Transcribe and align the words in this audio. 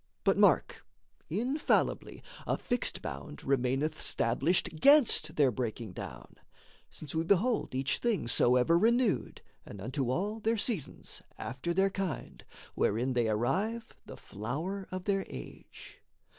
But 0.23 0.35
mark: 0.35 0.83
infallibly 1.29 2.23
a 2.47 2.57
fixed 2.57 3.03
bound 3.03 3.43
Remaineth 3.43 4.01
stablished 4.01 4.79
'gainst 4.79 5.35
their 5.35 5.51
breaking 5.51 5.91
down; 5.93 6.37
Since 6.89 7.13
we 7.13 7.23
behold 7.23 7.75
each 7.75 7.99
thing 7.99 8.27
soever 8.27 8.79
renewed, 8.79 9.41
And 9.63 9.79
unto 9.79 10.09
all, 10.09 10.39
their 10.39 10.57
seasons, 10.57 11.21
after 11.37 11.71
their 11.71 11.91
kind, 11.91 12.43
Wherein 12.73 13.13
they 13.13 13.29
arrive 13.29 13.95
the 14.07 14.17
flower 14.17 14.87
of 14.89 15.05
their 15.05 15.23
age. 15.29 15.99